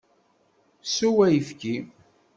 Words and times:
Sew 0.91 1.15
ayefki! 1.25 1.73